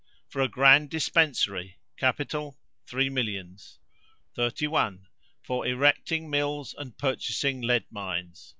[0.29, 1.77] For a grand dispensary.
[1.95, 2.57] Capital,
[2.87, 3.77] three millions.
[4.35, 5.05] 31.
[5.43, 8.49] For erecting mills and purchasing lead mines.